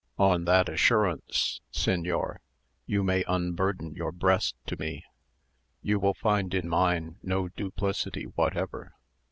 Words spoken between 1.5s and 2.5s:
señor,